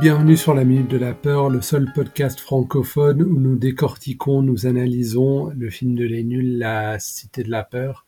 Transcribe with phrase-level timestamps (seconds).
[0.00, 4.64] Bienvenue sur la Minute de la Peur, le seul podcast francophone où nous décortiquons, nous
[4.64, 8.06] analysons le film de Les Nuls, La Cité de la Peur.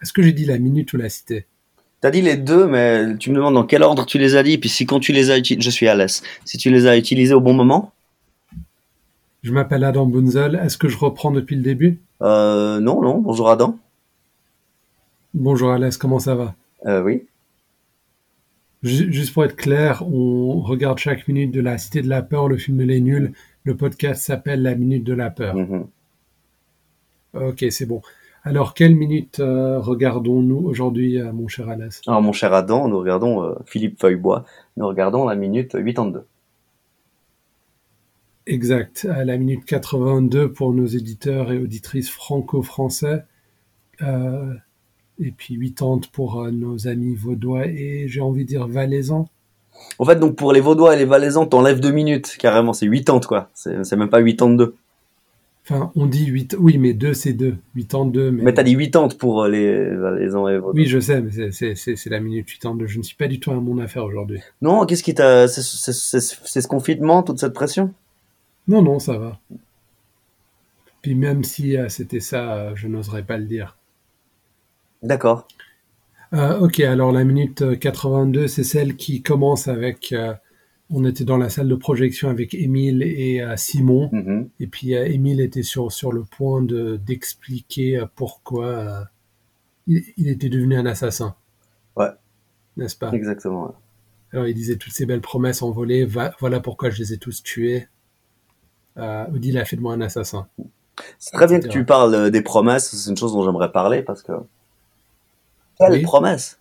[0.00, 1.44] Est-ce que j'ai dit la minute ou la cité?
[2.00, 4.56] T'as dit les deux, mais tu me demandes dans quel ordre tu les as dit,
[4.56, 6.96] puis si quand tu les as utilisés, je suis à l'aise, si tu les as
[6.96, 7.92] utilisés au bon moment?
[9.42, 12.00] Je m'appelle Adam Bunzel, est-ce que je reprends depuis le début?
[12.22, 13.78] Euh, non, non, bonjour Adam.
[15.34, 16.54] Bonjour Alès, comment ça va?
[16.86, 17.26] Euh, oui.
[18.82, 22.48] Ju- Juste pour être clair, on regarde chaque minute de La Cité de la Peur,
[22.48, 23.32] le film de Les Nuls.
[23.64, 25.54] Le podcast s'appelle La Minute de la Peur.
[25.54, 25.86] Mhm.
[27.34, 28.00] Ok, c'est bon.
[28.42, 32.00] Alors, quelle minute euh, regardons-nous aujourd'hui, euh, mon cher Alès?
[32.06, 34.46] Alors mon cher Adam, nous regardons euh, Philippe Feuillebois,
[34.78, 36.24] nous regardons la minute 82.
[38.46, 43.24] Exact, à la minute 82 pour nos éditeurs et auditrices franco-français,
[44.02, 44.54] euh,
[45.22, 49.28] et puis 80 pour euh, nos amis vaudois et j'ai envie de dire valaisans.
[49.98, 53.20] En fait, donc pour les Vaudois et les Valaisans, t'enlèves deux minutes, carrément, c'est 80
[53.26, 54.74] quoi, c'est même pas 82.
[55.64, 58.30] Enfin, on dit 8, oui, mais 2 c'est 2, 82.
[58.30, 60.72] Mais, Mais t'as dit 80 pour euh, les Valaisans et Vaudois.
[60.74, 62.86] Oui, je sais, mais c'est- la minute 82.
[62.88, 64.40] Je ne suis pas du tout à mon affaire aujourd'hui.
[64.60, 65.48] Non, qu'est-ce qui t'a...
[65.48, 67.92] C'est ce confinement, toute cette pression?
[68.68, 69.38] Non, non, ça va.
[71.02, 73.76] Puis même si euh, c'était ça, euh, je n'oserais pas le dire.
[75.02, 75.46] D'accord.
[76.32, 80.12] Euh, ok, alors la minute euh, 82, c'est celle qui commence avec...
[80.12, 80.34] euh,
[80.92, 84.08] on était dans la salle de projection avec Émile et euh, Simon.
[84.12, 84.48] Mhm.
[84.58, 89.00] Et puis euh, Émile était sur, sur le point de d'expliquer euh, pourquoi euh,
[89.86, 91.36] il, il était devenu un assassin.
[91.96, 92.08] Ouais.
[92.76, 93.10] N'est-ce pas?
[93.12, 93.72] Exactement.
[94.32, 97.42] Alors il disait toutes ces belles promesses envolées, va- voilà pourquoi je les ai tous
[97.42, 97.86] tués.
[98.96, 100.48] Euh, Odile a fait de moi un assassin.
[101.18, 104.02] C'est très bien que tu parles euh, des promesses, c'est une chose dont j'aimerais parler
[104.02, 104.32] parce que...
[105.80, 106.02] Quelle Oui.
[106.02, 106.58] promesse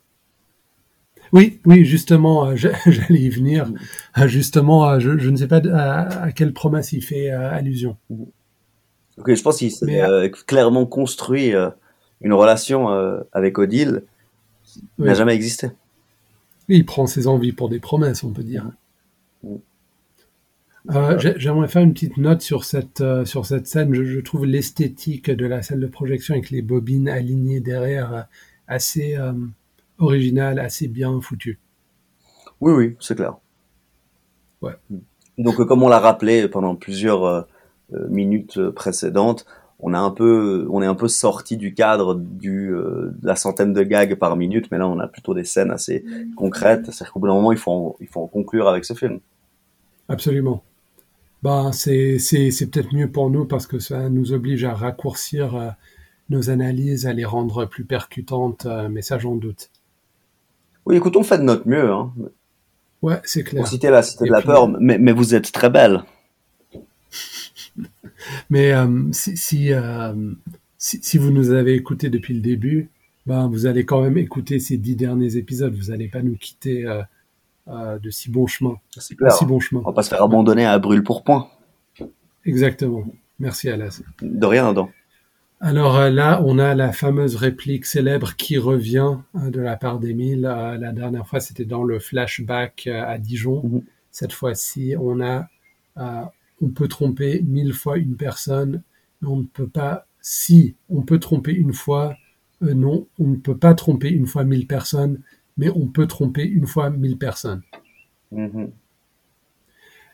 [1.34, 3.72] Oui, oui, justement, euh, j'allais y venir.
[4.18, 7.98] Euh, justement, euh, je, je ne sais pas à, quelle promesse il fait allusion.
[9.18, 11.70] Ok, je pense qu'il s'est euh, clairement construit euh,
[12.22, 14.04] une relation euh, avec Odile
[14.64, 15.08] qui Oui.
[15.08, 15.70] n'a jamais existé.
[16.70, 18.66] Il prend ses envies pour des promesses, on peut dire.
[19.44, 19.56] Mm.
[21.18, 23.94] J'ai- J'aimerais faire une petite note sur cette, sur cette scène.
[23.94, 28.28] Je, je trouve l'esthétique de la salle de projection avec les bobines alignées derrière
[28.70, 29.34] assez euh,
[29.98, 31.60] originale, assez bien foutue.
[32.62, 33.36] Oui, oui, c'est clair.
[34.62, 34.74] Ouais.
[35.38, 37.42] Donc, euh, comme on l'a rappelé pendant plusieurs euh,
[38.10, 39.46] minutes précédentes,
[39.82, 43.36] on a un peu, on est un peu sorti du cadre du, euh, de la
[43.38, 46.04] centaine de gags par minute, mais là, on a plutôt des scènes assez
[46.36, 46.86] concrètes.
[46.86, 49.20] C'est-à-dire qu'au bout d'un moment, il faut, en, il faut en conclure avec ce film.
[50.10, 50.64] Absolument.
[51.44, 55.56] Ben, c'est c'est- c'est peut-être mieux pour nous parce que ça nous oblige à raccourcir
[55.56, 55.70] euh,
[56.30, 59.70] nos analyses, à les rendre plus percutantes, euh, mais ça j'en doute.
[60.86, 61.92] Oui, écoute, on fait de notre mieux.
[61.92, 62.12] Hein.
[63.02, 63.62] Ouais, c'est clair.
[63.62, 66.04] Pour citer la cité de la puis, peur, mais, mais vous êtes très belle.
[68.50, 70.14] Mais euh, si, si, euh,
[70.78, 72.90] si, si vous nous avez écoutés depuis le début,
[73.26, 75.74] ben, vous allez quand même écouter ces dix derniers épisodes.
[75.74, 76.86] Vous n'allez pas nous quitter
[77.68, 78.76] euh, de si bon chemin.
[78.98, 79.32] C'est clair.
[79.32, 79.82] si bon chemin.
[79.82, 81.48] On va pas se faire abandonner à brûle pour point.
[82.46, 83.06] Exactement.
[83.40, 84.02] Merci Alas.
[84.22, 84.90] De rien, Adam.
[85.62, 90.00] Alors euh, là, on a la fameuse réplique célèbre qui revient euh, de la part
[90.00, 90.46] d'Émile.
[90.46, 93.62] Euh, la dernière fois, c'était dans le flashback euh, à Dijon.
[93.64, 93.84] Mhm.
[94.12, 95.50] Cette fois-ci, on a,
[95.98, 96.22] euh,
[96.62, 98.84] on peut tromper mille fois une personne,
[99.22, 100.06] mais on ne peut pas.
[100.22, 102.16] Si on peut tromper une fois,
[102.64, 105.20] euh, non, on ne peut pas tromper une fois mille personnes,
[105.58, 107.64] mais on peut tromper une fois mille personnes.
[108.32, 108.72] Mhm.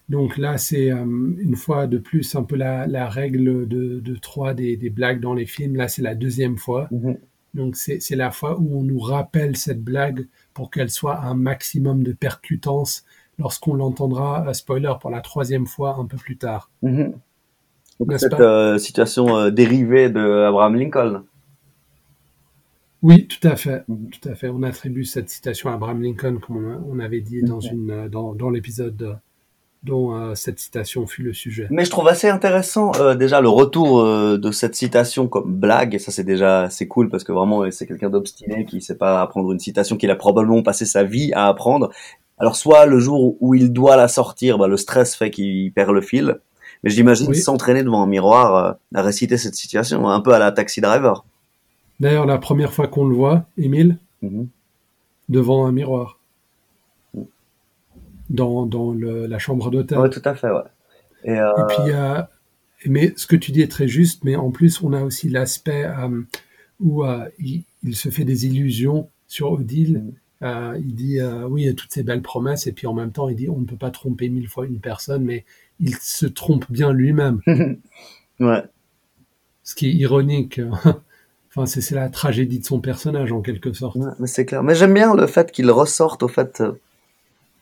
[0.07, 4.15] Donc là, c'est euh, une fois de plus un peu la, la règle de, de
[4.15, 5.75] trois des, des blagues dans les films.
[5.75, 6.87] Là, c'est la deuxième fois.
[6.91, 7.17] Mhm.
[7.55, 12.03] Donc c'est la fois où on nous rappelle cette blague pour qu'elle soit un maximum
[12.03, 13.05] de percutance
[13.39, 16.69] lorsqu'on l'entendra, euh, spoiler, pour la troisième fois un peu plus tard.
[16.83, 17.13] Mhm.
[17.99, 21.23] Donc, cette euh, situation euh, dérivée de Abraham Lincoln.
[23.01, 24.09] Oui, tout à fait, Mhm.
[24.09, 24.49] tout à fait.
[24.49, 28.33] On attribue cette citation à Abraham Lincoln, comme on, on avait dit dans, une, dans,
[28.35, 29.17] dans l'épisode
[29.85, 31.67] dont euh, cette citation fut le sujet.
[31.69, 35.93] Mais je trouve assez intéressant euh, déjà le retour euh, de cette citation comme blague.
[35.93, 39.21] Et ça c'est déjà c'est cool parce que vraiment c'est quelqu'un d'obstiné qui sait pas
[39.21, 41.91] apprendre une citation qu'il a probablement passé sa vie à apprendre.
[42.37, 45.91] Alors soit le jour où il doit la sortir, bah, le stress fait qu'il perd
[45.91, 46.39] le fil.
[46.83, 47.37] Mais j'imagine Oui.
[47.37, 51.23] s'entraîner devant un miroir à réciter cette citation, un peu à la Taxi Driver.
[51.99, 54.47] D'ailleurs, la première fois qu'on le voit, Émile, Mhm.
[55.29, 56.19] devant un miroir,
[58.29, 59.97] dans, dans le- la chambre d'hôtel.
[59.99, 60.61] Ouais, tout à fait, ouais.
[61.23, 62.21] Et, euh, Et puis, euh,
[62.87, 65.85] mais ce que tu dis est très juste, mais en plus, on a aussi l'aspect
[65.85, 66.21] euh,
[66.79, 70.03] où euh, il, il se fait des illusions sur Odile
[70.43, 71.19] Euh, il dit
[71.49, 73.49] oui, il y a toutes ces belles promesses, et puis en même temps, il dit
[73.49, 75.45] on ne peut pas tromper mille fois une personne, mais
[75.79, 77.39] il se trompe bien lui-même.
[78.39, 78.63] ouais.
[79.63, 80.59] Ce qui est ironique.
[81.55, 83.95] enfin, c'est la tragédie de son personnage en quelque sorte.
[83.95, 84.61] Ouais, mais c'est clair.
[84.61, 86.61] Mais j'aime bien le fait qu'il ressorte au fait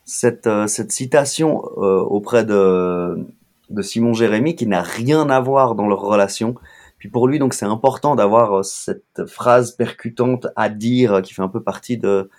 [0.04, 3.26] cette euh, cette citation euh, auprès de
[3.70, 6.54] de Simon Jérémy qui n'a rien à voir dans leur relation.
[6.98, 11.42] Puis pour lui, donc c'est important d'avoir euh, cette phrase percutante à dire qui fait
[11.42, 12.30] un peu partie de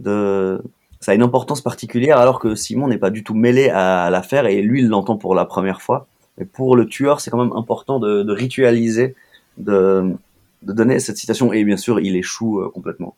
[0.00, 0.62] de
[1.00, 4.46] ça a une importance particulière alors que Simon n'est pas du tout mêlé à l'affaire
[4.46, 6.06] et lui il l'entend pour la première fois.
[6.38, 9.14] Mais pour le tueur, c'est quand même important de, de ritualiser,
[9.56, 10.14] de,
[10.62, 13.16] de donner cette citation et bien sûr il échoue complètement.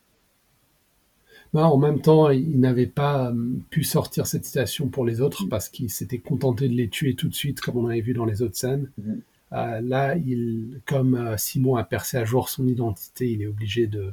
[1.55, 3.35] Ben, en même temps, il n'avait pas euh,
[3.71, 7.29] pu sortir cette citation pour les autres parce qu'il s'était contenté de les tuer tout
[7.29, 8.91] de suite, comme on avait vu dans les autres scènes.
[8.99, 9.23] Mhm.
[9.53, 13.87] Euh, là, il, comme euh, Simon a percé à jour son identité, il est obligé
[13.87, 14.12] de.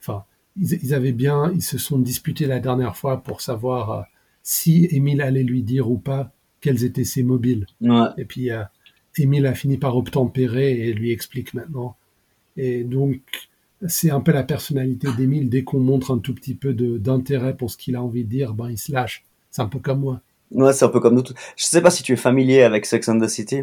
[0.00, 0.24] Enfin,
[0.56, 4.02] ils, ils avaient bien, ils se sont disputés la dernière fois pour savoir euh,
[4.42, 7.66] si Émile allait lui dire ou pas quels étaient ses mobiles.
[7.80, 8.08] Ouais.
[8.18, 8.50] Et puis,
[9.16, 11.96] Émile a fini par obtempérer et lui explique maintenant.
[12.56, 13.20] Et donc,
[13.86, 15.50] c'est un peu la personnalité d'Émile.
[15.50, 18.54] Dès qu'on montre un tout petit peu d'intérêt pour ce qu'il a envie de dire,
[18.54, 19.24] ben, il se lâche.
[19.50, 20.20] C'est un peu comme moi.
[20.50, 21.22] Ouais, c'est un peu comme nous.
[21.22, 21.34] tous.
[21.56, 23.62] Je sais pas si tu es familier avec Sex and the City.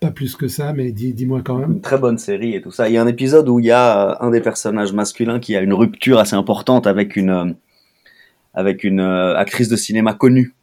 [0.00, 1.72] Pas plus que ça, mais dis, dis-moi quand même.
[1.72, 2.88] Une très bonne série et tout ça.
[2.88, 5.56] Il y a un épisode où il y a euh, un des personnages masculins qui
[5.56, 7.52] a une rupture assez importante avec une euh,
[8.54, 10.54] avec une euh, actrice de cinéma connue.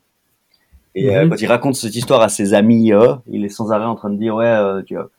[0.96, 3.86] Et euh, quand il raconte cette histoire à ses amis, euh, il est sans arrêt
[3.86, 5.10] en train de dire ouais, euh, tu vois,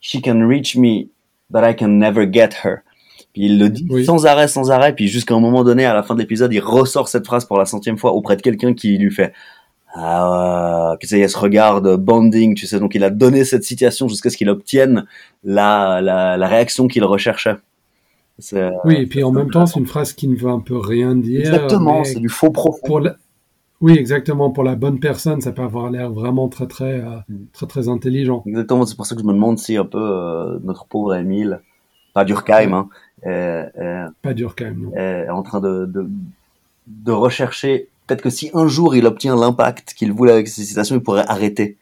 [0.00, 1.08] she can reach me,
[1.50, 2.78] but I can never get her.
[3.32, 4.04] Puis il le dit Oui.
[4.04, 4.94] sans arrêt, sans arrêt.
[4.94, 7.58] Puis jusqu'à un moment donné, à la fin de l'épisode, il ressort cette phrase pour
[7.58, 9.32] la centième fois auprès de quelqu'un qui lui fait
[9.94, 10.98] ah, ouais.
[11.00, 12.78] que ça y est, ce regard de bonding, tu sais.
[12.78, 15.06] Donc il a donné cette citation jusqu'à ce qu'il obtienne
[15.44, 17.56] la, la, la réaction qu'il recherchait.
[18.84, 21.14] Oui, et puis en même temps, c'est une phrase qui ne veut un peu rien
[21.16, 21.40] dire.
[21.40, 22.86] Exactement, c'est du faux profond.
[22.86, 23.16] pour la-
[23.80, 24.50] Oui, exactement.
[24.50, 27.36] Pour la bonne personne, ça peut avoir l'air vraiment très, très, euh, Mm.
[27.52, 28.42] très, très intelligent.
[28.46, 31.60] Exactement, c'est pour ça que je me demande si un peu euh, notre pauvre Émile,
[32.14, 32.88] pas Durkheim, hein,
[33.22, 34.80] est, est- Pas dur quand même.
[34.82, 34.92] non.
[34.94, 36.08] est en train de, de,
[36.86, 37.88] de rechercher.
[38.06, 41.24] Peut-être que si un jour il obtient l'impact qu'il voulait avec ces citations, il pourrait
[41.28, 41.76] arrêter.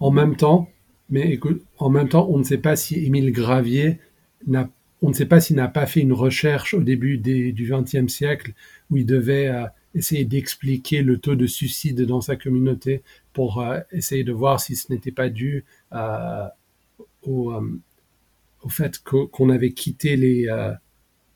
[0.00, 0.68] En même temps,
[1.08, 3.98] mais écoute, en même temps, on ne sait pas si Émile Gravier
[4.46, 4.68] n'a,
[5.00, 8.08] on ne sait pas s'il n'a pas fait une recherche au début des- du XXe
[8.12, 8.52] siècle
[8.90, 9.64] où il devait euh,
[9.96, 13.02] essayer d'expliquer le taux de suicide dans sa communauté
[13.32, 16.46] pour euh, essayer de voir si ce n'était pas dû euh,
[17.22, 17.80] au, euh,
[18.62, 20.48] au fait qu'o- qu'on avait quitté les,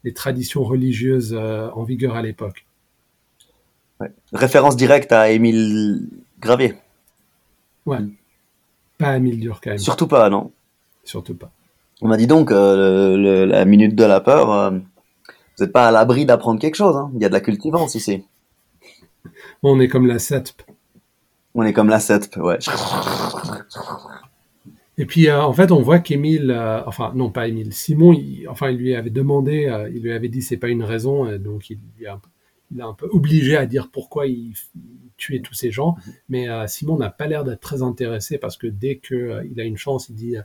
[0.05, 2.67] les traditions religieuses en vigueur à l'époque.
[4.01, 4.09] Ouais.
[4.33, 6.09] Référence directe à Émile
[6.41, 6.75] Gravier.
[7.87, 7.99] Ouais.
[8.99, 10.53] Pas Émile Durkheim, Surtout pas, non.
[11.05, 11.51] surtout pas.
[12.03, 15.91] On m'a dit donc, le- le- la minute de la peur, vous n'êtes pas à
[15.91, 16.97] l'abri d'apprendre quelque chose.
[16.97, 17.11] Hein.
[17.15, 18.25] Il y a de la cultivance ici.
[19.63, 20.63] On est comme la SETP.
[21.55, 22.59] On est comme la 7, ouais.
[24.99, 28.47] Et puis, euh, en fait, on voit qu'Émile, euh, enfin, non, pas Émile, Simon, il,
[28.49, 31.71] enfin, il lui avait demandé, euh, il lui avait dit c'est pas une raison, donc
[31.71, 32.29] il, lui a, un peu-
[32.71, 34.53] il a un peu obligé à dire pourquoi il,
[35.17, 35.97] tuait tous ces gens.
[36.31, 39.77] Mais Simon n'a pas l'air d'être très intéressé parce que dès que il a une
[39.77, 40.37] chance, il dit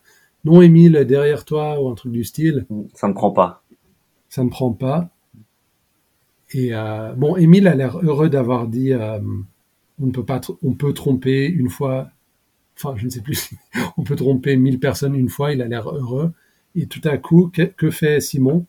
[0.44, 3.64] non, Émile, derrière toi, ou un truc du style, Ça ne prend pas.
[4.28, 5.10] ça ne prend pas.
[6.52, 9.20] Et euh, bon, Émile a l'air heureux d'avoir dit euh,
[10.02, 12.10] on ne peut pas, on peut tromper une fois,
[12.78, 13.52] enfin, je ne sais plus,
[13.98, 15.54] on peut tromper mille personnes une fois.
[15.54, 16.32] Il a l'air heureux.
[16.76, 18.66] Et tout à coup, que, que fait Simon?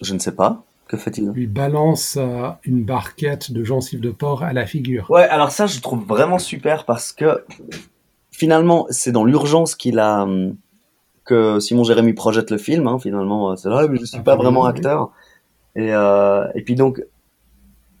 [0.00, 0.64] Je ne sais pas.
[0.86, 1.24] Que fait-il?
[1.24, 5.10] Il lui balance euh, une barquette de gencives de porc à la figure.
[5.10, 7.44] Ouais, alors ça, je trouve vraiment super parce que
[8.30, 10.56] finalement, c'est dans l'urgence qu'il a hum,
[11.24, 12.86] que Simon Jérémy projette le film.
[12.86, 14.70] Hein, finalement, c'est là, mais je suis pas vraiment oui.
[15.76, 17.02] Et, euh, et puis donc,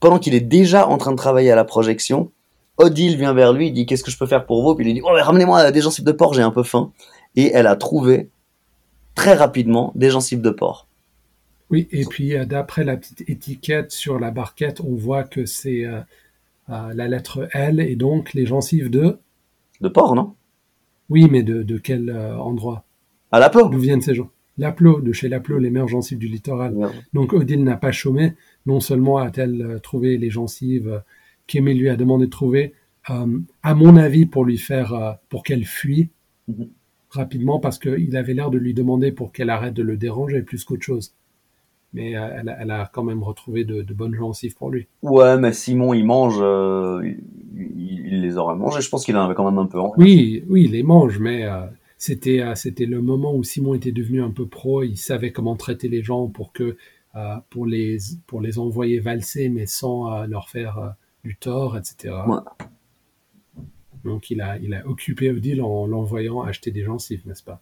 [0.00, 2.30] pendant qu'il est déjà en train de travailler à la projection,
[2.76, 4.74] Odile vient vers lui, il dit qu'est-ce que je peux faire pour vous?
[4.74, 6.92] Puis il lui dit oh, ramenez-moi des gencives de porc, j'ai un peu faim.
[7.36, 8.30] Et elle a trouvé
[9.14, 10.86] très rapidement des gencives de porc.
[11.70, 15.84] Oui, et puis euh, d'après la petite étiquette sur la barquette, on voit que c'est
[15.84, 16.00] euh,
[16.70, 19.18] euh, la lettre L et donc les gencives de?
[19.80, 20.34] De porc, non?
[21.10, 22.84] Oui, mais de, de quel euh, endroit?
[23.32, 23.68] À la peau.
[23.68, 24.30] D'où viennent ces gens?
[24.58, 26.74] Laplo, de chez Laplo, les meilleures gencives du littoral.
[27.12, 28.34] Donc Odile n'a pas chômé.
[28.66, 30.98] Non seulement a-t-elle euh, trouvé les gencives euh,
[31.46, 32.74] qu'Émile lui a demandé de trouver,
[33.10, 36.10] euh, à mon avis, pour lui faire, euh, pour qu'elle fuit
[36.48, 36.68] Mhm.
[37.10, 40.64] rapidement, parce qu'il avait l'air de lui demander pour qu'elle arrête de le déranger plus
[40.64, 41.14] qu'autre chose.
[41.94, 44.86] Mais euh, elle, a, elle a quand même retrouvé de, de bonnes gencives pour lui.
[45.02, 46.36] Ouais, mais Simon, il mange,
[47.54, 48.80] il, les aurait mangés.
[48.82, 49.94] Je pense qu'il en avait quand même un peu envie.
[50.02, 51.46] Oui, oui, il les mange, mais
[51.98, 54.82] c'était euh, c'était le moment où Simon était devenu un peu pro.
[54.84, 56.76] Il savait comment traiter les gens pour que
[57.16, 60.88] euh, pour les pour les envoyer valser, mais sans euh, leur faire euh,
[61.24, 62.14] du tort, etc.
[62.26, 62.38] Ouais.
[64.04, 67.60] Donc il a il a occupé Odile en l'envoyant acheter des gencives, n'est-ce pas?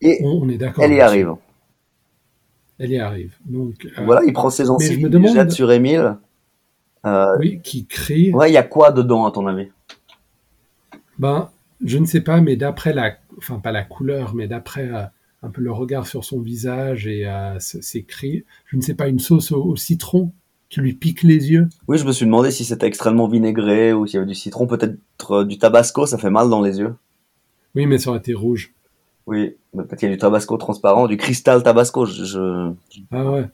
[0.00, 0.84] Et on, on est d'accord.
[0.84, 1.34] elle y arrive.
[2.78, 3.34] Elle y arrive.
[3.44, 6.16] Donc euh, Voilà, il prend ses gencives, je me il demande- jette sur Émile.
[7.04, 8.32] Euh, oui, qui crie.
[8.32, 9.68] ouais, il y a quoi dedans, à ton avis?
[11.18, 11.50] Ben,
[11.84, 15.02] je ne sais pas, mais d'après la, enfin pas la couleur, mais d'après euh,
[15.42, 19.08] un peu le regard sur son visage et euh, ses cris, je ne sais pas,
[19.08, 20.32] une sauce au, au citron
[20.68, 21.68] qui lui pique les yeux.
[21.88, 24.66] Oui, je me suis demandé si c'était extrêmement vinaigré ou s'il y avait du citron,
[24.66, 24.96] peut-être
[25.30, 26.94] euh, du tabasco, ça fait mal dans les yeux.
[27.74, 28.72] Oui, mais ça aurait été rouge.
[29.26, 32.04] Oui, peut-être qu'il y a du tabasco transparent, du cristal tabasco.
[32.04, 32.72] Je, je-
[33.10, 33.44] Ah ouais.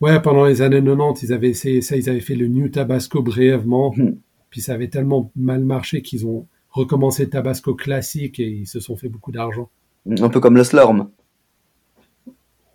[0.00, 3.22] Ouais, pendant les années 90, ils avaient essayé ça, ils avaient fait le New Tabasco
[3.22, 4.14] brièvement, Hmm.
[4.50, 8.80] puis ça avait tellement mal marché qu'ils ont recommencé le Tabasco classique et ils se
[8.80, 9.70] sont fait beaucoup d'argent.
[10.06, 11.08] un peu comme le slurm.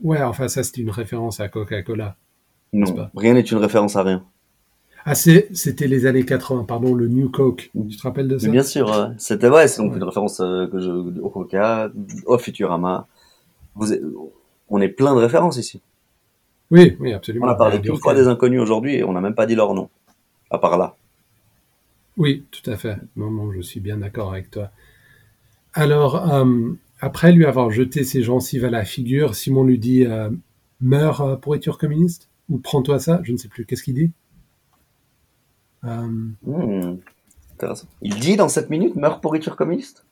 [0.01, 2.15] Ouais, enfin ça c'était une référence à Coca-Cola.
[2.73, 3.11] Non, pas?
[3.15, 4.23] rien n'est une référence à rien.
[5.05, 7.71] Ah, c'est- c'était les années 80, pardon, le New Coke.
[7.89, 8.45] Tu te rappelles de ça?
[8.47, 9.97] Mais bien sûr, c'était ouais, c'est donc Ouais.
[9.97, 11.89] une référence euh, que je, au Coca,
[12.25, 13.07] au Futurama.
[13.75, 13.93] Vous
[14.69, 15.81] on est plein de références ici.
[16.71, 17.47] Oui, oui, absolument.
[17.47, 17.99] On a parlé Durkheim.
[18.01, 19.89] fois des inconnus aujourd'hui et on n'a même pas dit leur nom.
[20.51, 20.95] À part là.
[22.19, 22.97] Oui, tout à fait.
[23.15, 24.71] Non, non, je suis bien d'accord avec toi.
[25.73, 30.29] Alors, euh, après lui avoir jeté ses gencives à la figure, Simon lui dit euh,
[30.81, 33.65] Meurs, euh, pourriture communiste Ou prends-toi ça Je ne sais plus.
[33.65, 34.11] Qu'est-ce qu'il dit
[35.85, 36.07] Euh,
[36.43, 36.97] Hmm,
[37.53, 37.87] intéressant.
[38.01, 40.05] Il dit dans cette minute meurt pourriture communiste?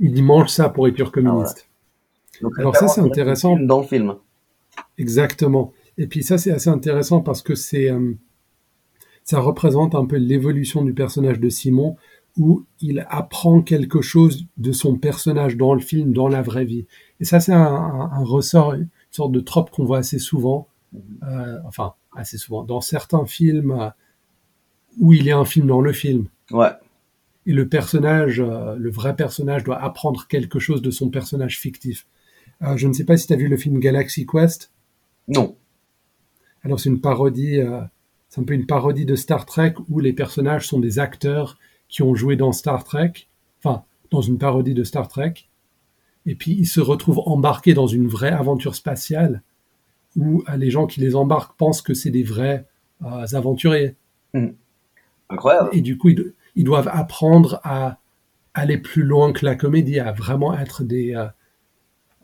[0.00, 1.68] Il dit Mange ça, pourriture communiste.
[2.40, 3.58] Donc, Alors ça, c'est intéressant.
[3.58, 4.14] Dans le film.
[4.96, 5.74] Exactement.
[5.98, 8.14] Et puis ça, c'est assez intéressant parce que c'est, euh,
[9.26, 11.96] ça représente un peu l'évolution du personnage de Simon,
[12.38, 16.86] où il apprend quelque chose de son personnage dans le film, dans la vraie vie.
[17.20, 20.68] Et ça, c'est un, un- un ressort, une sorte de trope qu'on voit assez souvent,
[21.22, 23.88] euh, enfin assez souvent, dans certains films euh,
[25.00, 26.28] où il y a un film dans le film.
[26.50, 26.70] Ouais.
[27.46, 32.06] Et le personnage, euh, le vrai personnage doit apprendre quelque chose de son personnage fictif.
[32.62, 34.72] Euh, je ne sais pas si tu as vu le film Galaxy Quest.
[35.28, 35.56] Non.
[36.62, 37.80] Alors c'est une parodie, euh,
[38.28, 42.02] c'est un peu une parodie de Star Trek où les personnages sont des acteurs qui
[42.02, 43.12] ont joué dans Star Trek,
[43.62, 45.34] enfin dans une parodie de Star Trek,
[46.26, 49.42] et puis ils se retrouvent embarqués dans une vraie aventure spatiale
[50.16, 52.66] où euh, les gens qui les embarquent pensent que c'est des vrais
[53.04, 53.94] euh, aventuriers,
[55.28, 55.68] Incroyable.
[55.72, 57.98] et du coup ils, do- ils doivent apprendre à
[58.54, 61.26] aller plus loin que la comédie, à vraiment être des, euh,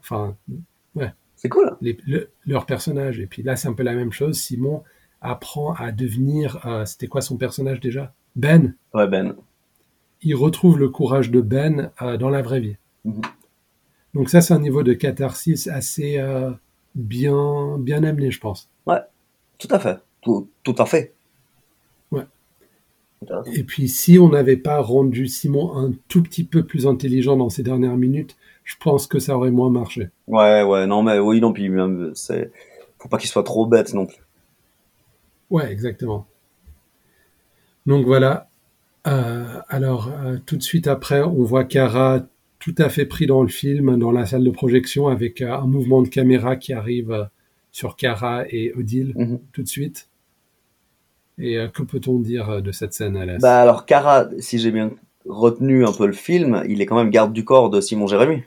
[0.01, 0.35] enfin
[1.37, 1.77] C'est cool.
[1.81, 3.19] les- le- leurs personnages.
[3.21, 4.39] Et puis là, c'est un peu la même chose.
[4.39, 4.83] Simon
[5.23, 8.13] apprend à devenir, euh, c'était quoi son personnage déjà?
[8.37, 8.75] Ben?
[8.95, 9.35] Ouais, Ben.
[10.23, 12.77] Il retrouve le courage de Ben euh, dans la vraie vie.
[13.05, 13.23] Mhm.
[14.15, 16.51] Donc ça, c'est un niveau de catharsis assez euh,
[16.95, 18.69] bien, bien amené, je pense.
[19.63, 19.99] Tout à fait.
[20.23, 21.13] Tout, tout à fait.
[22.11, 22.25] Ouais.
[23.55, 27.49] Et puis, si on n'avait pas rendu Simon un tout petit peu plus intelligent dans
[27.49, 30.09] ces dernières minutes, je pense que ça aurait moins marché.
[30.27, 32.51] Ouais, ouais, non, mais oui, non, puis même, c'est,
[32.99, 34.19] faut pas qu'il soit trop bête non plus.
[35.53, 36.27] Ouais, exactement.
[37.87, 38.49] Donc voilà.
[39.07, 42.21] Euh, alors, euh, tout de suite après, on voit Kara
[42.59, 45.67] tout à fait pris dans le film, dans la salle de projection, avec euh, un
[45.67, 47.29] mouvement de caméra qui arrive
[47.73, 49.41] sur Kara et Odile Mhm.
[49.53, 50.09] tout de suite.
[51.39, 53.41] Et que peut-on dire de cette scène, Alès?
[53.41, 54.91] Bah alors, Kara, si j'ai bien
[55.29, 58.43] retenu un peu le film, il est quand même garde du corps de Simon Jérémy.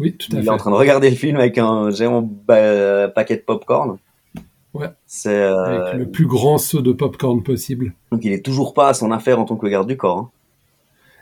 [0.00, 0.46] Oui, tout à Il fait.
[0.48, 3.96] est en train de regarder le film avec un géant paquet de popcorn.
[4.74, 4.88] Ouais.
[5.06, 7.94] C'est, euh, Avec le plus grand saut de popcorn possible.
[8.10, 10.18] donc il est toujours pas à son affaire en tant que garde du corps.
[10.18, 10.30] hein.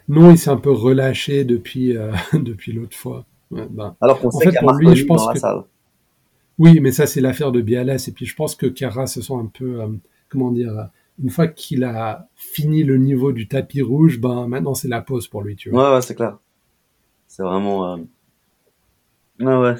[0.09, 3.25] Non, il s'est un peu relâché depuis, euh, depuis l'autre fois.
[3.51, 5.39] Ouais, ben, Alors qu'on sait fait, qu'il y a lui, je pense dans la que-
[5.41, 5.63] salle.
[6.59, 8.09] Oui, mais ça, c'est l'affaire de Bialès.
[8.09, 9.87] Et puis, je pense que Kara se sent un peu, euh,
[10.29, 10.89] comment dire,
[11.23, 15.29] une fois qu'il a fini le niveau du tapis rouge, ben, maintenant, c'est la pause
[15.29, 15.91] pour lui, tu vois.
[15.91, 16.39] Ouais, ouais, c'est clair.
[17.29, 17.95] C'est vraiment.
[19.41, 19.75] Ouais, ouais.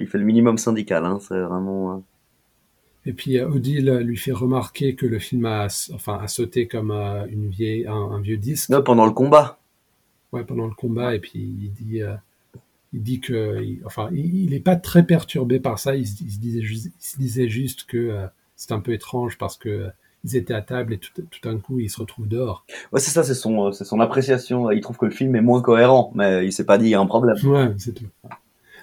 [0.00, 1.18] Il fait le minimum syndical, hein.
[1.20, 2.02] C'est vraiment.
[3.06, 6.66] Euh, Et puis, euh, Odile lui fait remarquer que le film a, enfin, a sauté
[6.68, 9.58] comme euh, une vieille, un, un vieux disque, Ouais, pendant le combat.
[10.32, 11.14] ouais, pendant le combat.
[11.14, 12.14] Et puis, il dit, euh,
[12.92, 15.96] il dit que, il- enfin, il, il est pas très perturbé par ça.
[15.96, 18.26] Il, se- il se disait juste, il se disait juste que euh,
[18.56, 19.88] c'est un peu étrange parce que euh,
[20.24, 22.66] ils étaient à table et tout, tout d'un coup, ils se retrouvent dehors.
[22.92, 24.70] Ouais, c'est ça, c'est son, euh, c'est son appréciation.
[24.70, 26.94] Il trouve que le film est moins cohérent, mais il s'est pas dit il y
[26.94, 27.36] a un problème.
[27.44, 28.04] Ouais, c'est tout.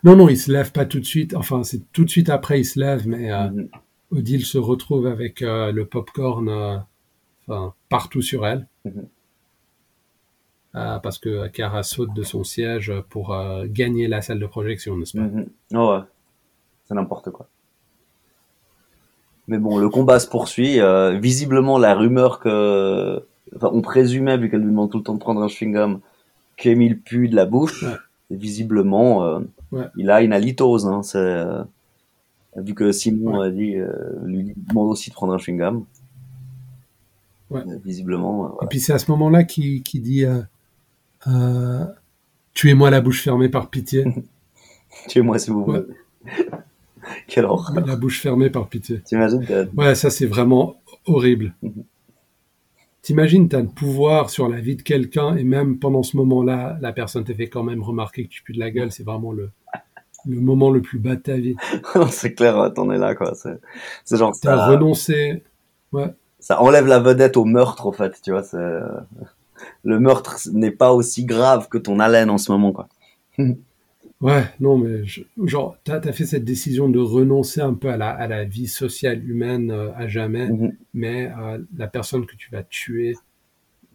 [0.03, 1.35] Non, non, il se lève pas tout de suite.
[1.35, 3.69] Enfin, c'est tout de suite après, il se lève, mais euh, Mhm.
[4.11, 6.77] Odile se retrouve avec euh, le popcorn euh,
[7.47, 8.67] enfin, partout sur elle.
[8.85, 9.07] Mhm.
[10.75, 14.97] euh, parce que Kara saute de son siège pour euh, gagner la salle de projection,
[14.97, 15.23] n'est-ce pas?
[15.23, 15.47] Mhm.
[15.73, 15.99] Oh ouais,
[16.87, 17.47] c'est n'importe quoi.
[19.47, 20.79] Mais bon, le combat se poursuit.
[20.79, 23.23] euh, visiblement, la rumeur que,
[23.55, 25.99] enfin, on présumait vu qu'elle lui demande tout le temps de prendre un chewing gum,
[26.57, 27.83] qu'Emile pue de la bouche.
[27.83, 27.95] Ouais.
[28.31, 29.39] Et visiblement,
[29.71, 29.85] Ouais.
[29.97, 30.85] il a une halitose.
[30.85, 31.45] Hein, c'est
[32.61, 33.47] vu que Simon Ouais.
[33.47, 33.87] a dit, euh,
[34.25, 35.85] lui demande aussi de prendre un chewing gum.
[37.49, 37.61] Ouais.
[37.67, 40.25] Euh, Visiblement, euh, Et puis c'est à ce moment-là qu'il dit
[42.53, 44.05] Tuez-moi la bouche fermée par pitié.
[45.07, 45.83] tuez-moi si vous voulez.
[47.27, 47.85] Quelle horreur.
[47.85, 49.01] la bouche fermée par pitié.
[49.01, 49.45] T'imagines
[49.77, 51.53] Ouais, ça c'est vraiment horrible.
[51.61, 51.83] Mhm.
[53.01, 56.91] T'imagines, t'as le pouvoir sur la vie de quelqu'un et même pendant ce moment-là, la
[56.91, 58.91] personne t'a fait quand même remarquer que tu pues de la gueule.
[58.91, 59.49] C'est vraiment le,
[60.27, 61.55] le moment le plus bas de ta vie.
[62.11, 63.33] c'est clair, t'en es là, quoi.
[63.35, 63.59] C'est,
[64.05, 65.43] c'est genre T'as ça, renoncé.
[65.91, 68.43] Ouais, ça enlève la vedette au meurtre, au fait, tu vois.
[69.83, 72.87] Le meurtre n'est pas aussi grave que ton haleine en ce moment, quoi.
[74.21, 77.97] ouais, non, mais je- genre, t'as as fait cette décision de renoncer un peu à
[77.97, 80.73] la, à la vie sociale humaine euh, à jamais, Mhm.
[80.93, 83.15] mais euh, la personne que tu vas tuer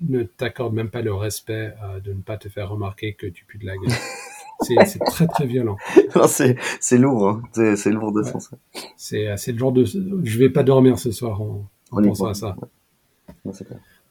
[0.01, 3.45] ne t'accorde même pas le respect euh, de ne pas te faire remarquer que tu
[3.45, 3.93] pues de la gueule.
[4.61, 5.77] C'est très très violent.
[6.29, 7.43] C'est, lourd, hein.
[7.77, 8.31] C'est, lourd de Ouais.
[8.31, 8.51] sens.
[8.97, 9.85] C'est euh, c'est le genre de.
[9.85, 12.57] Je vais pas dormir ce soir en, en On y pensant à ça.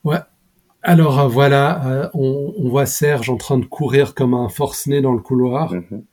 [0.04, 0.18] Ouais.
[0.84, 5.02] Alors euh, voilà, euh, on, on voit Serge en train de courir comme un forcené
[5.02, 5.74] dans le couloir.
[5.74, 6.04] Mhm.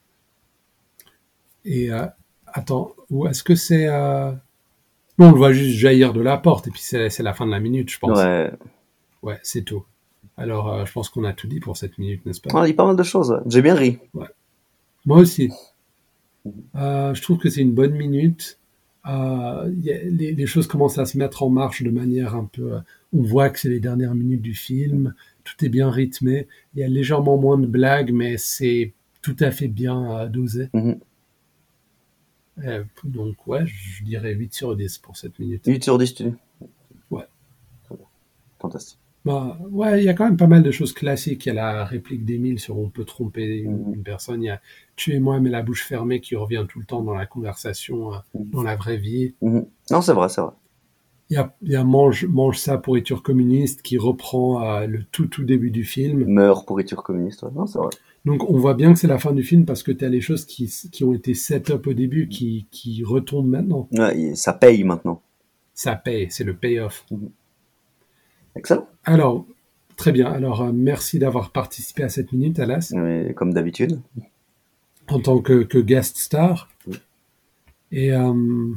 [1.64, 2.06] Et euh,
[2.46, 4.30] attends, où est-ce que c'est euh...
[5.18, 7.44] Non, on le voit juste jaillir de la porte et puis c'est c'est la fin
[7.46, 8.18] de la minute, je pense.
[8.18, 8.52] Ouais,
[9.22, 9.38] Ouais.
[9.42, 9.84] c'est tout.
[10.38, 12.74] Alors euh, je pense qu'on a tout dit pour cette minute, n'est-ce pas y a
[12.74, 13.40] pas mal de choses.
[13.46, 13.98] J'ai bien ri.
[15.04, 15.50] Moi aussi.
[16.76, 18.58] Euh, je trouve que c'est une bonne minute.
[19.06, 22.44] Euh, y a- les, les choses commencent à se mettre en marche de manière un
[22.44, 22.78] peu.
[23.12, 25.14] on voit que c'est les dernières minutes du film.
[25.44, 26.46] Tout est bien rythmé.
[26.74, 30.68] Il y a légèrement moins de blagues, mais c'est tout à fait bien dosé.
[30.74, 30.98] Mhm.
[33.04, 35.62] Donc ouais, je dirais 8 sur 10 pour cette minute.
[35.66, 36.32] 8 sur 10, tu dis.
[39.28, 41.44] Bah, ouais, il y a quand même pas mal de choses classiques.
[41.44, 43.94] Il y a la réplique d'Émile sur on peut tromper une, Mhm.
[43.96, 44.42] une personne.
[44.42, 44.60] Il y a
[44.96, 48.50] tuez-moi mais la bouche fermée qui revient tout le temps dans la conversation, euh, Mhm.
[48.50, 49.34] dans la vraie vie.
[49.42, 49.66] Mhm.
[49.90, 50.52] Non, c'est vrai, c'est vrai.
[51.28, 55.04] Il y a, il y a mange, mange ça pourriture communiste qui reprend euh, le
[55.12, 56.24] tout tout début du film.
[56.26, 57.42] Meurt pourriture communiste.
[57.42, 57.50] Ouais.
[57.54, 57.90] Non, c'est vrai.
[58.24, 60.22] Donc on voit bien que c'est la fin du film parce que tu as les
[60.22, 63.88] choses qui, qui ont été set up au début qui, qui retombent maintenant.
[63.92, 65.20] Ouais, ça paye maintenant.
[65.74, 67.04] Ça paye, c'est le payoff.
[68.58, 68.88] Excellent.
[69.04, 69.46] Alors,
[69.96, 70.30] très bien.
[70.30, 72.92] Alors, euh, merci d'avoir participé à cette minute, Alas.
[73.36, 74.00] Comme d'habitude.
[75.08, 76.68] en tant que, que guest star.
[76.86, 76.96] Oui.
[77.92, 78.74] Et euh,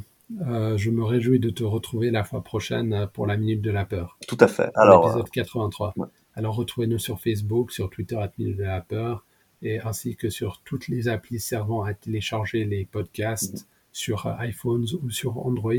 [0.48, 3.84] euh, je me réjouis de te retrouver la fois prochaine pour la Minute de la
[3.84, 4.70] Peur, Tout à fait.
[4.76, 5.94] Alors, l'épisode 83.
[5.98, 6.08] ouais.
[6.34, 9.26] Alors retrouvez-nous sur Facebook, sur Twitter à Minute de la Peur,
[9.62, 13.66] et ainsi que sur toutes les applis servant à télécharger les podcasts Mm-hmm.
[13.92, 15.74] sur iPhones ou sur Android.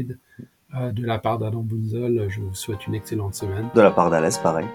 [0.75, 3.69] Euh, de la part d'Adam Bunzel, je vous souhaite une excellente semaine.
[3.75, 4.67] de la part d'Alès, pareil.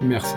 [0.00, 0.34] Merci.